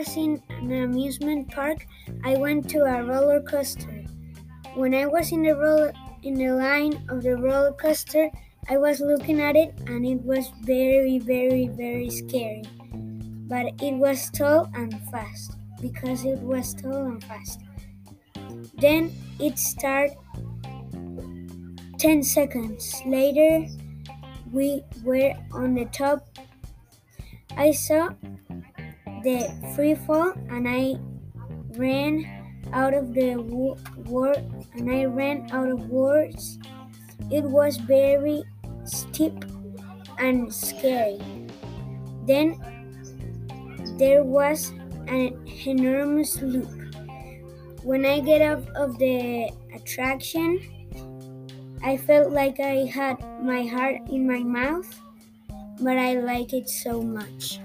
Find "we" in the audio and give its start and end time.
24.52-24.84